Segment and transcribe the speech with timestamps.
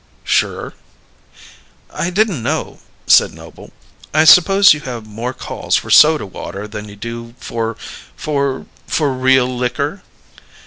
[0.23, 0.73] "Sure."
[1.91, 3.71] "I didn't know," said Noble.
[4.15, 7.77] "I suppose you have more calls for soda water than you do for
[8.15, 10.01] for for real liquor?"